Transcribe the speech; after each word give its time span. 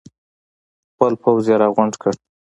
خپل 0.93 1.13
پوځ 1.23 1.45
یې 1.49 1.55
راغونډ 1.61 1.93
کړ. 2.01 2.11